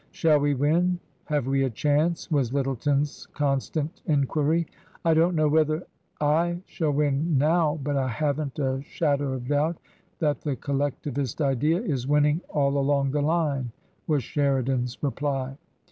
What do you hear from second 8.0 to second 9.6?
haven't a shadow of